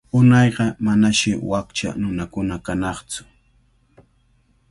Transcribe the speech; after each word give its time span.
Unayqa 0.19 0.65
manashi 0.83 1.31
wakcha 1.49 1.89
nunakuna 1.99 2.55
kanaqtsu. 2.65 3.21